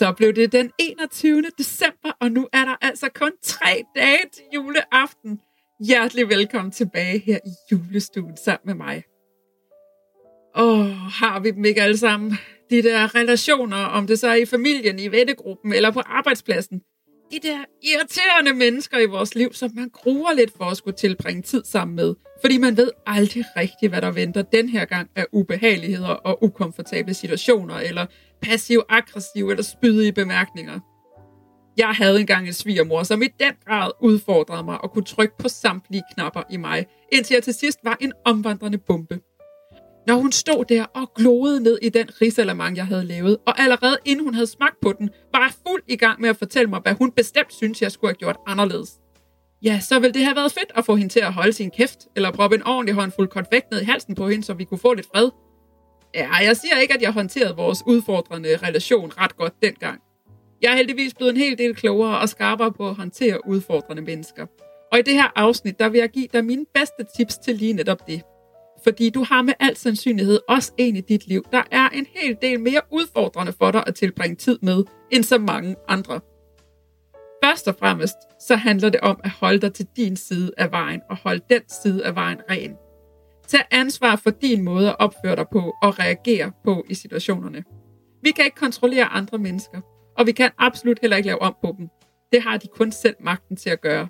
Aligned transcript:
Så 0.00 0.12
blev 0.12 0.32
det 0.32 0.52
den 0.52 0.70
21. 0.78 1.42
december, 1.58 2.10
og 2.20 2.32
nu 2.32 2.48
er 2.52 2.64
der 2.64 2.76
altså 2.80 3.08
kun 3.14 3.32
tre 3.42 3.82
dage 3.96 4.18
til 4.32 4.42
juleaften. 4.54 5.40
Hjertelig 5.86 6.28
velkommen 6.28 6.72
tilbage 6.72 7.18
her 7.18 7.38
i 7.46 7.50
julestuen 7.72 8.36
sammen 8.36 8.66
med 8.66 8.74
mig. 8.74 9.02
Åh, 10.56 10.86
har 11.20 11.40
vi 11.40 11.50
dem 11.50 11.64
ikke 11.64 11.82
alle 11.82 11.96
sammen? 11.96 12.32
De 12.70 12.82
der 12.82 13.14
relationer, 13.14 13.76
om 13.76 14.06
det 14.06 14.18
så 14.18 14.28
er 14.28 14.34
i 14.34 14.46
familien, 14.46 14.98
i 14.98 15.08
vennegruppen 15.08 15.72
eller 15.72 15.90
på 15.90 16.00
arbejdspladsen. 16.00 16.78
De 17.30 17.38
der 17.42 17.64
irriterende 17.82 18.54
mennesker 18.54 18.98
i 18.98 19.06
vores 19.06 19.34
liv, 19.34 19.52
som 19.52 19.70
man 19.74 19.88
gruer 19.88 20.32
lidt 20.32 20.56
for 20.56 20.64
at 20.64 20.76
skulle 20.76 20.96
tilbringe 20.96 21.42
tid 21.42 21.64
sammen 21.64 21.96
med. 21.96 22.14
Fordi 22.40 22.58
man 22.58 22.76
ved 22.76 22.90
aldrig 23.06 23.44
rigtigt, 23.56 23.92
hvad 23.92 24.00
der 24.00 24.10
venter 24.10 24.42
den 24.42 24.68
her 24.68 24.84
gang 24.84 25.10
af 25.16 25.26
ubehageligheder 25.32 26.08
og 26.08 26.44
ukomfortable 26.44 27.14
situationer, 27.14 27.74
eller 27.74 28.06
passiv-aggressive 28.42 29.50
eller 29.50 29.62
spydige 29.62 30.12
bemærkninger. 30.12 30.80
Jeg 31.76 31.88
havde 31.88 32.20
engang 32.20 32.46
en 32.46 32.52
svigermor, 32.52 33.02
som 33.02 33.22
i 33.22 33.28
den 33.40 33.52
grad 33.66 33.90
udfordrede 34.02 34.64
mig 34.64 34.80
og 34.80 34.92
kunne 34.92 35.04
trykke 35.04 35.34
på 35.38 35.48
samtlige 35.48 36.02
knapper 36.14 36.42
i 36.50 36.56
mig, 36.56 36.86
indtil 37.12 37.34
jeg 37.34 37.42
til 37.42 37.54
sidst 37.54 37.78
var 37.84 37.96
en 38.00 38.12
omvandrende 38.24 38.78
bombe. 38.78 39.20
Når 40.06 40.14
hun 40.14 40.32
stod 40.32 40.64
der 40.64 40.84
og 40.84 41.14
gloede 41.14 41.62
ned 41.62 41.78
i 41.82 41.88
den 41.88 42.08
risalamang, 42.22 42.76
jeg 42.76 42.86
havde 42.86 43.04
lavet, 43.04 43.36
og 43.46 43.60
allerede 43.60 43.96
inden 44.04 44.24
hun 44.24 44.34
havde 44.34 44.46
smagt 44.46 44.80
på 44.82 44.92
den, 44.98 45.10
var 45.32 45.40
jeg 45.40 45.52
fuld 45.66 45.82
i 45.88 45.96
gang 45.96 46.20
med 46.20 46.28
at 46.28 46.36
fortælle 46.36 46.70
mig, 46.70 46.80
hvad 46.80 46.94
hun 46.94 47.12
bestemt 47.12 47.52
synes, 47.52 47.82
jeg 47.82 47.92
skulle 47.92 48.08
have 48.08 48.16
gjort 48.16 48.36
anderledes. 48.46 48.99
Ja, 49.62 49.80
så 49.80 49.98
ville 49.98 50.14
det 50.14 50.24
have 50.24 50.36
været 50.36 50.52
fedt 50.52 50.72
at 50.76 50.84
få 50.84 50.96
hende 50.96 51.12
til 51.12 51.20
at 51.20 51.32
holde 51.32 51.52
sin 51.52 51.70
kæft, 51.70 51.98
eller 52.16 52.30
proppe 52.30 52.56
en 52.56 52.62
ordentlig 52.66 52.94
håndfuld 52.94 53.28
konfekt 53.28 53.70
ned 53.70 53.80
i 53.80 53.84
halsen 53.84 54.14
på 54.14 54.28
hende, 54.28 54.44
så 54.44 54.54
vi 54.54 54.64
kunne 54.64 54.78
få 54.78 54.94
lidt 54.94 55.06
fred. 55.14 55.30
Ja, 56.14 56.34
jeg 56.34 56.56
siger 56.56 56.76
ikke, 56.76 56.94
at 56.94 57.02
jeg 57.02 57.12
håndterede 57.12 57.56
vores 57.56 57.82
udfordrende 57.86 58.56
relation 58.56 59.12
ret 59.18 59.36
godt 59.36 59.52
dengang. 59.62 60.00
Jeg 60.62 60.72
er 60.72 60.76
heldigvis 60.76 61.14
blevet 61.14 61.30
en 61.30 61.36
hel 61.36 61.58
del 61.58 61.74
klogere 61.74 62.18
og 62.18 62.28
skarpere 62.28 62.72
på 62.72 62.88
at 62.88 62.94
håndtere 62.94 63.46
udfordrende 63.46 64.02
mennesker. 64.02 64.46
Og 64.92 64.98
i 64.98 65.02
det 65.02 65.14
her 65.14 65.32
afsnit, 65.36 65.78
der 65.78 65.88
vil 65.88 65.98
jeg 65.98 66.08
give 66.08 66.28
dig 66.32 66.44
mine 66.44 66.66
bedste 66.74 67.04
tips 67.16 67.38
til 67.38 67.54
lige 67.54 67.72
netop 67.72 68.06
det. 68.06 68.22
Fordi 68.84 69.10
du 69.10 69.24
har 69.24 69.42
med 69.42 69.54
al 69.60 69.76
sandsynlighed 69.76 70.40
også 70.48 70.72
en 70.78 70.96
i 70.96 71.00
dit 71.00 71.26
liv, 71.26 71.44
der 71.52 71.62
er 71.70 71.88
en 71.88 72.06
hel 72.14 72.36
del 72.42 72.60
mere 72.60 72.80
udfordrende 72.90 73.52
for 73.52 73.70
dig 73.70 73.84
at 73.86 73.94
tilbringe 73.94 74.36
tid 74.36 74.58
med, 74.62 74.84
end 75.10 75.24
så 75.24 75.38
mange 75.38 75.76
andre. 75.88 76.20
Først 77.50 77.68
og 77.68 77.76
fremmest, 77.78 78.16
så 78.40 78.56
handler 78.56 78.88
det 78.88 79.00
om 79.00 79.20
at 79.24 79.30
holde 79.30 79.60
dig 79.60 79.74
til 79.74 79.86
din 79.96 80.16
side 80.16 80.52
af 80.58 80.70
vejen, 80.70 81.00
og 81.10 81.16
holde 81.16 81.40
den 81.50 81.60
side 81.68 82.06
af 82.06 82.14
vejen 82.14 82.38
ren. 82.50 82.76
Tag 83.48 83.60
ansvar 83.70 84.16
for 84.16 84.30
din 84.30 84.62
måde 84.62 84.88
at 84.88 84.96
opføre 84.98 85.36
dig 85.36 85.46
på 85.52 85.74
og 85.82 85.98
reagere 85.98 86.52
på 86.64 86.84
i 86.88 86.94
situationerne. 86.94 87.64
Vi 88.22 88.30
kan 88.30 88.44
ikke 88.44 88.56
kontrollere 88.56 89.04
andre 89.04 89.38
mennesker, 89.38 89.80
og 90.18 90.26
vi 90.26 90.32
kan 90.32 90.50
absolut 90.58 90.98
heller 91.00 91.16
ikke 91.16 91.26
lave 91.26 91.42
om 91.42 91.56
på 91.62 91.74
dem. 91.78 91.88
Det 92.32 92.42
har 92.42 92.56
de 92.56 92.66
kun 92.66 92.92
selv 92.92 93.16
magten 93.20 93.56
til 93.56 93.70
at 93.70 93.80
gøre. 93.80 94.08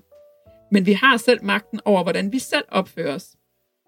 Men 0.72 0.86
vi 0.86 0.92
har 0.92 1.16
selv 1.16 1.44
magten 1.44 1.80
over, 1.84 2.02
hvordan 2.02 2.32
vi 2.32 2.38
selv 2.38 2.64
opfører 2.68 3.14
os. 3.14 3.26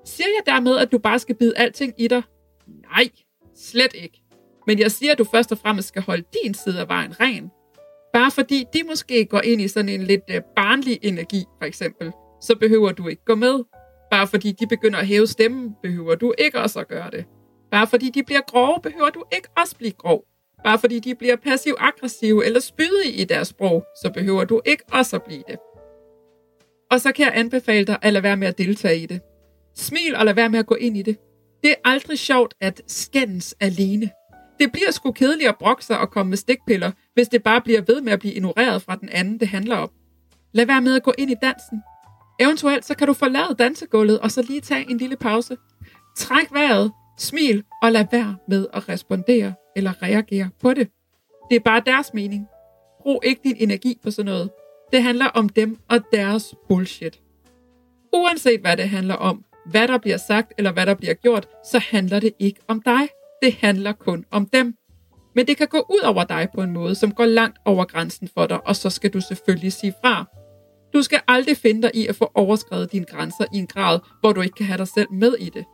Siger 0.05 0.29
jeg 0.39 0.55
dermed, 0.55 0.77
at 0.79 0.93
du 0.93 0.99
bare 0.99 1.19
skal 1.19 1.35
bide 1.35 1.59
alting 1.59 1.95
i 1.99 2.09
dig? 2.09 2.23
Nej, 2.67 3.09
slet 3.57 3.95
ikke. 3.95 4.23
Men 4.67 4.79
jeg 4.79 4.91
siger, 4.91 5.13
at 5.13 5.19
du 5.19 5.25
først 5.25 5.53
og 5.53 5.59
fremmest 5.59 5.89
skal 5.89 6.03
holde 6.03 6.25
din 6.45 6.55
side 6.55 6.81
af 6.81 6.89
vejen 6.89 7.21
ren. 7.21 7.51
Bare 8.13 8.31
fordi 8.31 8.65
de 8.73 8.83
måske 8.89 9.25
går 9.25 9.41
ind 9.41 9.61
i 9.61 9.69
sådan 9.69 9.89
en 9.89 10.03
lidt 10.03 10.23
øh, 10.31 10.41
barnlig 10.57 10.99
energi, 11.03 11.45
for 11.59 11.65
eksempel, 11.65 12.13
så 12.41 12.57
behøver 12.61 12.93
du 12.93 13.09
ikke 13.09 13.25
gå 13.25 13.35
med. 13.35 13.65
Bare 14.11 14.27
fordi 14.27 14.53
de 14.53 14.67
begynder 14.67 14.99
at 14.99 15.07
hæve 15.07 15.27
stemmen, 15.27 15.75
behøver 15.83 16.15
du 16.15 16.33
ikke 16.39 16.61
også 16.61 16.81
at 16.81 16.89
gøre 16.89 17.11
det. 17.11 17.25
Bare 17.71 17.87
fordi 17.87 18.11
de 18.11 18.23
bliver 18.23 18.41
grove, 18.41 18.79
behøver 18.83 19.11
du 19.11 19.25
ikke 19.33 19.49
også 19.57 19.77
blive 19.77 19.93
grov. 19.93 20.25
Bare 20.65 20.79
fordi 20.79 20.99
de 20.99 21.15
bliver 21.15 21.37
passiv-aggressive 21.37 22.47
eller 22.47 22.61
spydige 22.61 23.13
i 23.13 23.25
deres 23.25 23.49
sprog, 23.49 23.85
så 24.03 24.11
behøver 24.15 24.45
du 24.45 24.61
ikke 24.65 24.85
også 24.93 25.17
at 25.17 25.23
blive 25.23 25.43
det. 25.49 25.59
Og 26.91 27.01
så 27.01 27.13
kan 27.13 27.27
jeg 27.27 27.33
anbefale 27.37 27.85
dig 27.85 27.99
at 28.03 28.13
lade 28.13 28.23
være 28.23 28.37
med 28.37 28.49
at 28.49 28.59
deltage 28.59 28.99
i 28.99 29.07
det. 29.07 29.21
Smil 29.77 30.15
og 30.17 30.25
lad 30.25 30.35
være 30.35 30.49
med 30.49 30.59
at 30.59 30.67
gå 30.67 30.75
ind 30.75 30.97
i 30.97 31.03
det. 31.03 31.17
Det 31.63 31.71
er 31.71 31.75
aldrig 31.85 32.19
sjovt 32.19 32.55
at 32.61 32.83
skændes 32.87 33.55
alene. 33.61 34.11
Det 34.61 34.73
bliver 34.73 34.91
sgu 34.91 35.13
kedeligt 35.13 35.49
at 35.49 35.59
brokke 35.59 35.85
sig 35.85 35.99
og 35.99 36.11
komme 36.11 36.31
med 36.31 36.37
stikpiller, 36.37 36.91
hvis 37.15 37.29
det 37.29 37.43
bare 37.43 37.61
bliver 37.61 37.81
ved 37.81 38.01
med 38.01 38.13
at 38.13 38.19
blive 38.19 38.35
ignoreret 38.35 38.83
fra 38.83 38.97
den 38.97 39.09
anden, 39.09 39.41
det 39.41 39.49
handler 39.49 39.77
om. 39.77 39.91
Lad 40.53 40.67
være 40.67 40.81
med 40.81 40.97
at 40.97 41.03
gå 41.03 41.13
ind 41.19 41.31
i 41.31 41.35
dansen. 41.43 41.83
Eventuelt 42.41 42.85
så 42.85 42.97
kan 42.97 43.07
du 43.07 43.13
forlade 43.13 43.55
dansegulvet 43.59 44.21
og 44.21 44.31
så 44.31 44.43
lige 44.43 44.61
tage 44.61 44.91
en 44.91 44.99
lille 44.99 45.17
pause. 45.17 45.57
Træk 46.17 46.53
vejret, 46.53 46.93
smil 47.19 47.65
og 47.83 47.93
lad 47.93 48.05
være 48.13 48.37
med 48.49 48.67
at 48.73 48.89
respondere 48.89 49.55
eller 49.77 50.03
reagere 50.03 50.51
på 50.61 50.75
det. 50.75 50.89
Det 51.51 51.57
er 51.57 51.61
bare 51.61 51.83
deres 51.87 52.15
mening. 52.15 52.47
Brug 53.03 53.21
ikke 53.25 53.41
din 53.45 53.57
energi 53.59 53.99
på 54.03 54.11
sådan 54.11 54.33
noget. 54.33 54.51
Det 54.93 55.03
handler 55.03 55.27
om 55.27 55.49
dem 55.49 55.79
og 55.89 56.01
deres 56.13 56.55
bullshit. 56.69 57.21
Uanset 58.13 58.61
hvad 58.61 58.77
det 58.77 58.89
handler 58.89 59.15
om, 59.15 59.45
hvad 59.67 59.89
der 59.89 59.99
bliver 59.99 60.17
sagt 60.17 60.53
eller 60.59 60.73
hvad 60.73 60.87
der 60.87 60.95
bliver 60.95 61.15
gjort, 61.15 61.49
så 61.71 61.79
handler 61.79 62.21
det 62.21 62.33
ikke 62.39 62.61
om 62.69 62.83
dig. 62.83 63.09
Det 63.43 63.55
handler 63.55 63.93
kun 63.93 64.25
om 64.31 64.47
dem. 64.47 64.75
Men 65.35 65.47
det 65.47 65.57
kan 65.57 65.67
gå 65.67 65.79
ud 65.79 66.01
over 66.05 66.25
dig 66.25 66.49
på 66.55 66.63
en 66.63 66.73
måde, 66.73 66.95
som 66.95 67.13
går 67.13 67.25
langt 67.25 67.59
over 67.65 67.85
grænsen 67.85 68.29
for 68.35 68.47
dig, 68.47 68.67
og 68.67 68.77
så 68.77 68.91
skal 68.91 69.11
du 69.11 69.21
selvfølgelig 69.21 69.73
sige 69.73 69.95
fra. 70.05 70.25
Du 70.93 71.03
skal 71.03 71.21
aldrig 71.29 71.57
finde 71.57 71.83
dig 71.83 71.91
i 71.95 72.07
at 72.07 72.17
få 72.17 72.31
overskrevet 72.35 72.93
dine 72.93 73.05
grænser 73.05 73.45
i 73.55 73.59
en 73.59 73.67
grad, 73.67 73.99
hvor 74.21 74.33
du 74.33 74.41
ikke 74.41 74.55
kan 74.55 74.67
have 74.67 74.79
dig 74.79 74.89
selv 74.89 75.13
med 75.13 75.35
i 75.39 75.49
det. 75.49 75.65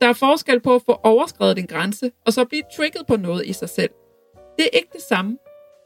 Der 0.00 0.08
er 0.08 0.12
forskel 0.12 0.60
på 0.60 0.74
at 0.74 0.82
få 0.86 0.92
overskrevet 0.92 1.56
din 1.56 1.66
grænse, 1.66 2.10
og 2.26 2.32
så 2.32 2.44
blive 2.44 2.62
trigget 2.76 3.06
på 3.06 3.16
noget 3.16 3.46
i 3.46 3.52
sig 3.52 3.68
selv. 3.68 3.90
Det 4.58 4.64
er 4.64 4.76
ikke 4.76 4.88
det 4.92 5.02
samme. 5.08 5.38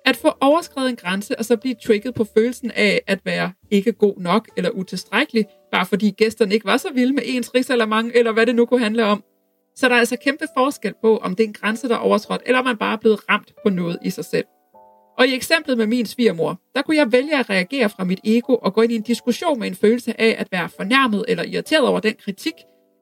At 0.07 0.17
få 0.17 0.33
overskrevet 0.41 0.89
en 0.89 0.97
grænse, 0.97 1.39
og 1.39 1.45
så 1.45 1.57
blive 1.57 1.75
trigget 1.85 2.15
på 2.15 2.25
følelsen 2.25 2.71
af 2.71 3.01
at 3.07 3.19
være 3.25 3.53
ikke 3.71 3.93
god 3.93 4.15
nok 4.17 4.49
eller 4.57 4.71
utilstrækkelig, 4.71 5.45
bare 5.73 5.87
fordi 5.87 6.11
gæsterne 6.11 6.55
ikke 6.55 6.67
var 6.67 6.77
så 6.77 6.89
vilde 6.95 7.13
med 7.13 7.23
ens 7.27 7.55
risalamang, 7.55 8.13
eller 8.15 8.33
hvad 8.33 8.47
det 8.47 8.55
nu 8.55 8.67
kunne 8.67 8.81
handle 8.81 9.05
om. 9.05 9.25
Så 9.77 9.89
der 9.89 9.95
er 9.95 9.99
altså 9.99 10.17
kæmpe 10.17 10.47
forskel 10.57 10.95
på, 11.03 11.17
om 11.17 11.37
det 11.37 11.45
er 11.45 11.49
en 11.49 11.53
grænse, 11.53 11.89
der 11.89 11.95
er 11.95 11.99
overtrådt, 11.99 12.43
eller 12.47 12.59
om 12.59 12.65
man 12.65 12.77
bare 12.77 12.93
er 12.93 12.97
blevet 12.97 13.29
ramt 13.29 13.53
på 13.63 13.71
noget 13.71 13.99
i 14.03 14.11
sig 14.11 14.25
selv. 14.25 14.45
Og 15.19 15.27
i 15.27 15.35
eksemplet 15.35 15.79
med 15.79 15.87
min 15.87 16.07
svigermor, 16.07 16.61
der 16.75 16.83
kunne 16.83 16.97
jeg 16.97 17.13
vælge 17.13 17.39
at 17.39 17.51
reagere 17.51 17.89
fra 17.89 18.05
mit 18.05 18.21
ego 18.25 18.55
og 18.55 18.75
gå 18.75 18.83
ind 18.83 18.93
i 18.93 18.97
en 18.97 19.03
diskussion 19.03 19.61
med 19.61 19.69
en 19.69 19.75
følelse 19.75 20.21
af 20.21 20.37
at 20.39 20.49
være 20.53 20.69
fornærmet 20.69 21.25
eller 21.29 21.45
irriteret 21.45 21.89
over 21.89 22.01
den 22.01 22.15
kritik, 22.25 22.55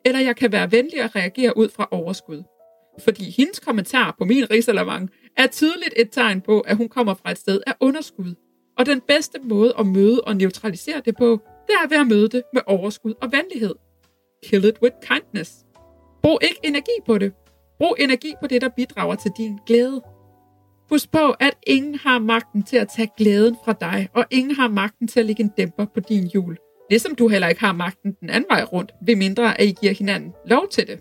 eller 0.04 0.20
jeg 0.20 0.36
kan 0.36 0.52
være 0.52 0.72
venlig 0.72 1.04
og 1.04 1.16
reagere 1.16 1.56
ud 1.56 1.68
fra 1.68 1.88
overskud. 1.90 2.42
Fordi 3.04 3.30
hendes 3.30 3.60
kommentar 3.60 4.14
på 4.18 4.24
min 4.24 4.50
risalamang 4.50 5.10
er 5.36 5.46
tydeligt 5.46 5.94
et 5.96 6.10
tegn 6.10 6.40
på, 6.40 6.60
at 6.60 6.76
hun 6.76 6.88
kommer 6.88 7.14
fra 7.14 7.30
et 7.30 7.38
sted 7.38 7.60
af 7.66 7.74
underskud. 7.80 8.34
Og 8.78 8.86
den 8.86 9.00
bedste 9.00 9.38
måde 9.42 9.74
at 9.78 9.86
møde 9.86 10.20
og 10.20 10.36
neutralisere 10.36 11.02
det 11.04 11.16
på, 11.16 11.40
det 11.66 11.74
er 11.84 11.88
ved 11.88 11.96
at 11.96 12.06
møde 12.06 12.28
det 12.28 12.42
med 12.52 12.62
overskud 12.66 13.14
og 13.22 13.32
venlighed. 13.32 13.74
Kill 14.44 14.64
it 14.64 14.82
with 14.82 14.96
kindness. 15.02 15.52
Brug 16.22 16.38
ikke 16.42 16.60
energi 16.64 16.92
på 17.06 17.18
det. 17.18 17.32
Brug 17.78 17.96
energi 17.98 18.34
på 18.40 18.46
det, 18.46 18.60
der 18.60 18.68
bidrager 18.68 19.14
til 19.14 19.30
din 19.38 19.58
glæde. 19.66 20.02
Husk 20.90 21.10
på, 21.10 21.34
at 21.40 21.50
ingen 21.66 21.94
har 21.94 22.18
magten 22.18 22.62
til 22.62 22.76
at 22.76 22.88
tage 22.88 23.10
glæden 23.16 23.56
fra 23.64 23.72
dig, 23.72 24.08
og 24.14 24.24
ingen 24.30 24.56
har 24.56 24.68
magten 24.68 25.08
til 25.08 25.20
at 25.20 25.26
lægge 25.26 25.42
en 25.42 25.52
dæmper 25.56 25.84
på 25.84 26.00
din 26.00 26.26
jul. 26.26 26.56
Ligesom 26.90 27.14
du 27.14 27.28
heller 27.28 27.48
ikke 27.48 27.60
har 27.60 27.72
magten 27.72 28.12
den 28.20 28.30
anden 28.30 28.50
vej 28.50 28.64
rundt, 28.64 28.92
ved 29.06 29.16
mindre 29.16 29.60
at 29.60 29.66
I 29.66 29.74
giver 29.80 29.92
hinanden 29.92 30.32
lov 30.46 30.68
til 30.68 30.86
det. 30.86 31.00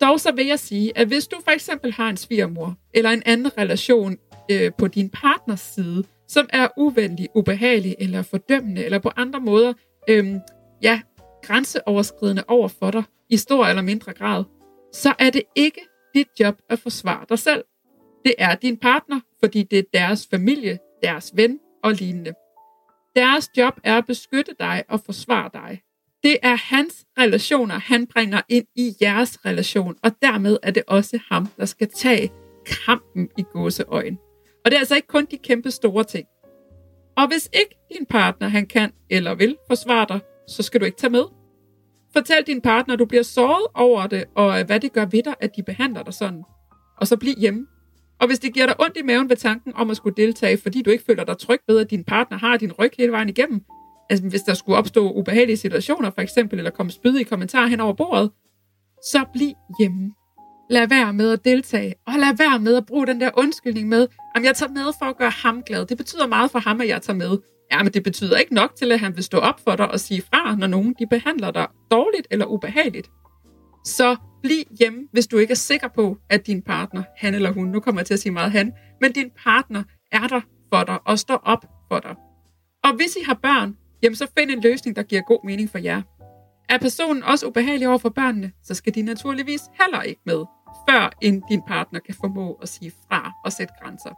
Dog 0.00 0.20
så 0.20 0.32
vil 0.32 0.46
jeg 0.46 0.58
sige, 0.58 0.98
at 0.98 1.06
hvis 1.06 1.26
du 1.26 1.36
for 1.44 1.50
eksempel 1.50 1.92
har 1.92 2.08
en 2.08 2.16
svigermor, 2.16 2.74
eller 2.94 3.10
en 3.10 3.22
anden 3.26 3.58
relation 3.58 4.16
øh, 4.50 4.72
på 4.78 4.88
din 4.88 5.10
partners 5.10 5.60
side, 5.60 6.04
som 6.28 6.48
er 6.52 6.68
uvenlig, 6.76 7.28
ubehagelig 7.34 7.96
eller 7.98 8.22
fordømmende, 8.22 8.84
eller 8.84 8.98
på 8.98 9.10
andre 9.16 9.40
måder, 9.40 9.72
øh, 10.08 10.34
ja, 10.82 11.00
grænseoverskridende 11.42 12.44
over 12.48 12.68
for 12.68 12.90
dig, 12.90 13.02
i 13.30 13.36
stor 13.36 13.66
eller 13.66 13.82
mindre 13.82 14.12
grad, 14.12 14.44
så 14.92 15.14
er 15.18 15.30
det 15.30 15.42
ikke 15.56 15.80
dit 16.14 16.28
job 16.40 16.58
at 16.70 16.78
forsvare 16.78 17.26
dig 17.28 17.38
selv. 17.38 17.64
Det 18.24 18.34
er 18.38 18.54
din 18.54 18.76
partner, 18.76 19.20
fordi 19.40 19.62
det 19.62 19.78
er 19.78 19.82
deres 19.92 20.28
familie, 20.30 20.78
deres 21.02 21.32
ven 21.34 21.58
og 21.84 21.92
lignende. 21.92 22.32
Deres 23.16 23.50
job 23.56 23.80
er 23.84 23.98
at 23.98 24.06
beskytte 24.06 24.54
dig 24.60 24.84
og 24.88 25.00
forsvare 25.00 25.50
dig. 25.52 25.80
Det 26.22 26.36
er 26.42 26.56
hans 26.56 27.06
relationer, 27.18 27.78
han 27.78 28.06
bringer 28.06 28.40
ind 28.48 28.66
i 28.76 28.92
jeres 29.00 29.44
relation, 29.44 29.96
og 30.02 30.10
dermed 30.22 30.58
er 30.62 30.70
det 30.70 30.82
også 30.86 31.18
ham, 31.28 31.46
der 31.56 31.64
skal 31.64 31.88
tage 31.94 32.32
kampen 32.86 33.28
i 33.38 33.42
gåseøjen. 33.42 34.18
Og 34.64 34.70
det 34.70 34.74
er 34.74 34.78
altså 34.78 34.96
ikke 34.96 35.08
kun 35.08 35.26
de 35.30 35.38
kæmpe 35.38 35.70
store 35.70 36.04
ting. 36.04 36.26
Og 37.16 37.26
hvis 37.28 37.48
ikke 37.52 37.76
din 37.92 38.06
partner 38.06 38.48
han 38.48 38.66
kan 38.66 38.92
eller 39.10 39.34
vil 39.34 39.56
forsvare 39.68 40.06
dig, 40.08 40.20
så 40.48 40.62
skal 40.62 40.80
du 40.80 40.84
ikke 40.84 40.98
tage 40.98 41.10
med. 41.10 41.37
Fortæl 42.12 42.42
din 42.46 42.60
partner, 42.60 42.94
at 42.94 42.98
du 42.98 43.04
bliver 43.04 43.22
såret 43.22 43.66
over 43.74 44.06
det, 44.06 44.24
og 44.34 44.60
øh, 44.60 44.66
hvad 44.66 44.80
det 44.80 44.92
gør 44.92 45.04
ved 45.04 45.22
dig, 45.22 45.34
at 45.40 45.56
de 45.56 45.62
behandler 45.62 46.02
dig 46.02 46.14
sådan. 46.14 46.42
Og 46.96 47.06
så 47.06 47.16
bliv 47.16 47.34
hjemme. 47.38 47.66
Og 48.20 48.26
hvis 48.26 48.38
det 48.38 48.54
giver 48.54 48.66
dig 48.66 48.80
ondt 48.80 48.96
i 48.96 49.02
maven 49.02 49.28
ved 49.28 49.36
tanken 49.36 49.72
om 49.76 49.90
at 49.90 49.96
skulle 49.96 50.16
deltage, 50.16 50.58
fordi 50.58 50.82
du 50.82 50.90
ikke 50.90 51.04
føler 51.04 51.24
dig 51.24 51.38
tryg 51.38 51.60
ved, 51.68 51.80
at 51.80 51.90
din 51.90 52.04
partner 52.04 52.38
har 52.38 52.56
din 52.56 52.72
ryg 52.72 52.90
hele 52.98 53.12
vejen 53.12 53.28
igennem, 53.28 53.64
altså 54.10 54.28
hvis 54.28 54.42
der 54.42 54.54
skulle 54.54 54.78
opstå 54.78 55.12
ubehagelige 55.12 55.56
situationer 55.56 56.10
for 56.10 56.20
eksempel, 56.20 56.58
eller 56.58 56.70
komme 56.70 56.92
spydige 56.92 57.24
kommentarer 57.24 57.66
hen 57.66 57.80
over 57.80 57.92
bordet, 57.92 58.30
så 59.02 59.24
bliv 59.32 59.52
hjemme. 59.78 60.12
Lad 60.70 60.88
være 60.88 61.12
med 61.12 61.32
at 61.32 61.44
deltage, 61.44 61.94
og 62.06 62.12
lad 62.18 62.36
være 62.36 62.58
med 62.58 62.76
at 62.76 62.86
bruge 62.86 63.06
den 63.06 63.20
der 63.20 63.30
undskyldning 63.36 63.88
med, 63.88 64.06
at 64.34 64.44
jeg 64.44 64.56
tager 64.56 64.72
med 64.72 64.92
for 64.98 65.06
at 65.06 65.16
gøre 65.16 65.30
ham 65.30 65.62
glad. 65.62 65.86
Det 65.86 65.96
betyder 65.96 66.26
meget 66.26 66.50
for 66.50 66.58
ham, 66.58 66.80
at 66.80 66.88
jeg 66.88 67.02
tager 67.02 67.16
med. 67.16 67.38
Ja, 67.72 67.82
men 67.82 67.92
det 67.92 68.02
betyder 68.02 68.36
ikke 68.36 68.54
nok 68.54 68.74
til, 68.76 68.92
at 68.92 69.00
han 69.00 69.16
vil 69.16 69.24
stå 69.24 69.38
op 69.38 69.60
for 69.64 69.76
dig 69.76 69.90
og 69.90 70.00
sige 70.00 70.22
fra, 70.22 70.56
når 70.56 70.66
nogen 70.66 70.94
de 70.98 71.06
behandler 71.06 71.50
dig 71.50 71.66
dårligt 71.90 72.26
eller 72.30 72.46
ubehageligt. 72.46 73.10
Så 73.84 74.16
bliv 74.42 74.64
hjemme, 74.78 75.08
hvis 75.12 75.26
du 75.26 75.38
ikke 75.38 75.50
er 75.50 75.56
sikker 75.56 75.88
på, 75.88 76.16
at 76.30 76.46
din 76.46 76.62
partner, 76.62 77.02
han 77.16 77.34
eller 77.34 77.52
hun, 77.52 77.68
nu 77.68 77.80
kommer 77.80 78.00
jeg 78.00 78.06
til 78.06 78.14
at 78.14 78.20
sige 78.20 78.32
meget 78.32 78.52
han, 78.52 78.72
men 79.00 79.12
din 79.12 79.30
partner 79.44 79.82
er 80.12 80.26
der 80.26 80.40
for 80.72 80.84
dig 80.84 80.98
og 81.04 81.18
står 81.18 81.36
op 81.36 81.66
for 81.88 81.98
dig. 81.98 82.14
Og 82.84 82.96
hvis 82.96 83.16
I 83.16 83.24
har 83.26 83.34
børn, 83.34 83.76
jamen 84.02 84.16
så 84.16 84.26
find 84.38 84.50
en 84.50 84.60
løsning, 84.60 84.96
der 84.96 85.02
giver 85.02 85.22
god 85.22 85.46
mening 85.46 85.70
for 85.70 85.78
jer. 85.78 86.02
Er 86.68 86.78
personen 86.78 87.22
også 87.22 87.46
ubehagelig 87.46 87.88
over 87.88 87.98
for 87.98 88.08
børnene, 88.08 88.52
så 88.64 88.74
skal 88.74 88.94
de 88.94 89.02
naturligvis 89.02 89.60
heller 89.80 90.02
ikke 90.02 90.20
med, 90.26 90.44
før 90.88 91.10
end 91.22 91.42
din 91.50 91.62
partner 91.68 92.00
kan 92.00 92.14
formå 92.20 92.52
at 92.52 92.68
sige 92.68 92.92
fra 93.08 93.32
og 93.44 93.52
sætte 93.52 93.74
grænser. 93.82 94.10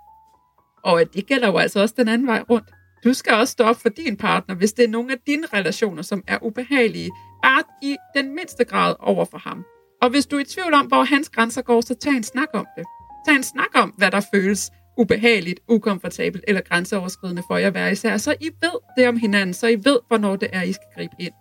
Og 0.85 1.03
det 1.14 1.26
gælder 1.26 1.49
jo 1.49 1.56
altså 1.56 1.81
også 1.81 1.94
den 1.99 2.08
anden 2.08 2.26
vej 2.26 2.43
rundt. 2.50 2.70
Du 3.05 3.12
skal 3.12 3.32
også 3.32 3.52
stå 3.52 3.64
op 3.64 3.76
for 3.76 3.88
din 3.88 4.17
partner, 4.17 4.55
hvis 4.55 4.73
det 4.73 4.85
er 4.85 4.88
nogle 4.88 5.12
af 5.12 5.19
dine 5.26 5.47
relationer, 5.55 6.02
som 6.02 6.23
er 6.26 6.38
ubehagelige, 6.43 7.11
bare 7.43 7.62
i 7.82 7.97
den 8.17 8.35
mindste 8.35 8.64
grad 8.64 8.94
over 9.00 9.25
for 9.25 9.38
ham. 9.38 9.64
Og 10.02 10.11
hvis 10.11 10.26
du 10.26 10.37
er 10.37 10.41
i 10.41 10.44
tvivl 10.44 10.75
om, 10.75 10.87
hvor 10.87 11.05
hans 11.05 11.29
grænser 11.29 11.62
går, 11.62 11.81
så 11.81 11.94
tag 11.94 12.12
en 12.12 12.23
snak 12.23 12.49
om 12.55 12.67
det. 12.76 12.85
Tag 13.26 13.37
en 13.37 13.43
snak 13.43 13.75
om, 13.75 13.88
hvad 13.91 14.11
der 14.11 14.20
føles 14.35 14.70
ubehageligt, 14.99 15.61
ukomfortabelt 15.69 16.44
eller 16.49 16.61
grænseoverskridende 16.61 17.43
for 17.50 17.56
jer 17.56 17.70
hver 17.70 17.88
især, 17.88 18.17
så 18.17 18.35
I 18.41 18.50
ved 18.62 18.79
det 18.99 19.08
om 19.08 19.17
hinanden, 19.17 19.55
så 19.55 19.67
I 19.67 19.76
ved, 19.85 19.99
hvornår 20.08 20.37
det 20.37 20.49
er, 20.53 20.62
I 20.62 20.73
skal 20.73 20.87
gribe 20.96 21.14
ind. 21.19 21.32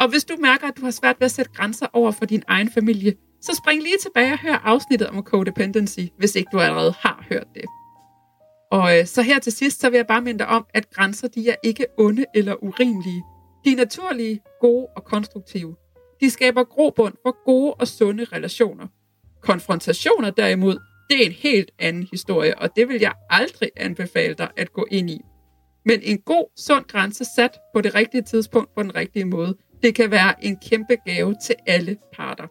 Og 0.00 0.08
hvis 0.08 0.24
du 0.24 0.36
mærker, 0.40 0.66
at 0.68 0.76
du 0.76 0.84
har 0.84 0.90
svært 0.90 1.16
ved 1.20 1.24
at 1.24 1.30
sætte 1.30 1.50
grænser 1.54 1.86
over 1.92 2.10
for 2.10 2.24
din 2.24 2.42
egen 2.48 2.70
familie, 2.70 3.14
så 3.42 3.60
spring 3.64 3.82
lige 3.82 3.98
tilbage 4.02 4.32
og 4.32 4.38
hør 4.38 4.54
afsnittet 4.64 5.08
om 5.08 5.22
codependency, 5.22 6.00
hvis 6.18 6.34
ikke 6.34 6.48
du 6.52 6.60
allerede 6.60 6.94
har 6.98 7.24
hørt 7.30 7.46
det. 7.54 7.64
Og 8.72 8.98
øh, 8.98 9.06
så 9.06 9.22
her 9.22 9.38
til 9.38 9.52
sidst, 9.52 9.80
så 9.80 9.90
vil 9.90 9.96
jeg 9.96 10.06
bare 10.06 10.20
minde 10.20 10.38
dig 10.38 10.46
om, 10.46 10.66
at 10.74 10.90
grænser 10.90 11.28
de 11.28 11.48
er 11.48 11.54
ikke 11.62 11.86
onde 11.98 12.24
eller 12.34 12.64
urimelige. 12.64 13.22
De 13.64 13.72
er 13.72 13.76
naturlige, 13.76 14.40
gode 14.60 14.86
og 14.96 15.04
konstruktive. 15.04 15.76
De 16.20 16.30
skaber 16.30 16.64
grobund 16.64 17.14
for 17.22 17.44
gode 17.44 17.74
og 17.74 17.88
sunde 17.88 18.24
relationer. 18.24 18.86
Konfrontationer 19.42 20.30
derimod, 20.30 20.78
det 21.10 21.22
er 21.22 21.26
en 21.26 21.32
helt 21.32 21.70
anden 21.78 22.08
historie, 22.10 22.58
og 22.58 22.70
det 22.76 22.88
vil 22.88 23.00
jeg 23.00 23.12
aldrig 23.30 23.70
anbefale 23.76 24.34
dig 24.34 24.48
at 24.56 24.72
gå 24.72 24.86
ind 24.90 25.10
i. 25.10 25.20
Men 25.84 26.00
en 26.02 26.18
god, 26.18 26.50
sund 26.56 26.84
grænse 26.84 27.24
sat 27.36 27.58
på 27.74 27.80
det 27.80 27.94
rigtige 27.94 28.22
tidspunkt 28.22 28.74
på 28.74 28.82
den 28.82 28.94
rigtige 28.94 29.24
måde, 29.24 29.56
det 29.82 29.94
kan 29.94 30.10
være 30.10 30.44
en 30.44 30.56
kæmpe 30.70 30.96
gave 31.06 31.36
til 31.46 31.54
alle 31.66 31.96
parter. 32.16 32.46